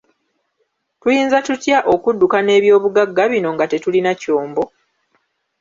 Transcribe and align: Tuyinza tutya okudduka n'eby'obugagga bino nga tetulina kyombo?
Tuyinza 1.01 1.37
tutya 1.47 1.77
okudduka 1.93 2.37
n'eby'obugagga 2.41 3.23
bino 3.31 3.49
nga 3.55 3.65
tetulina 3.71 4.11
kyombo? 4.21 4.63